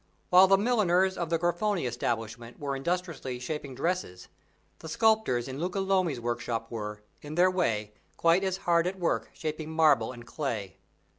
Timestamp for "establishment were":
1.85-2.75